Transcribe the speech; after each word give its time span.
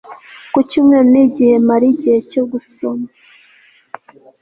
Ku 0.53 0.59
cyumweru 0.69 1.05
ni 1.13 1.19
igihe 1.25 1.53
mara 1.67 1.85
igihe 1.93 2.17
cyo 2.31 2.43
gusoma 2.51 3.07